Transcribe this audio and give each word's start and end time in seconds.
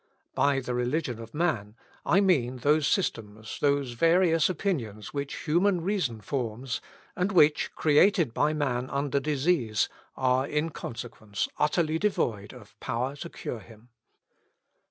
By 0.33 0.61
the 0.61 0.73
religion 0.73 1.19
of 1.19 1.35
man, 1.35 1.75
I 2.07 2.21
mean 2.21 2.55
those 2.57 2.87
systems, 2.87 3.59
those 3.59 3.91
various 3.91 4.49
opinions 4.49 5.13
which 5.13 5.45
human 5.45 5.81
reason 5.81 6.21
forms, 6.21 6.81
and 7.15 7.31
which, 7.31 7.71
created 7.75 8.33
by 8.33 8.51
man 8.53 8.89
under 8.89 9.19
disease, 9.19 9.89
are, 10.17 10.47
in 10.47 10.71
consequence, 10.71 11.47
utterly 11.59 11.99
devoid 11.99 12.51
of 12.51 12.79
power 12.79 13.15
to 13.17 13.29
cure 13.29 13.59
him. 13.59 13.89